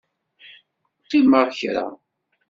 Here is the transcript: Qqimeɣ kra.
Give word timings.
Qqimeɣ 1.03 1.47
kra. 1.57 1.85